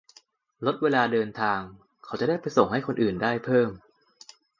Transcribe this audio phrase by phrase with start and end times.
[0.65, 1.59] -ลดเวลาเดินทาง
[2.05, 3.69] เขาจะได้ไปส่งให้คนอื่นได้เพิ่ม